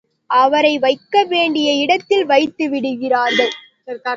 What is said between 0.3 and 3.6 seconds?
அவரை வைக்கவேண்டிய இடத்தில் வைத்து விடுகிறார்கள்.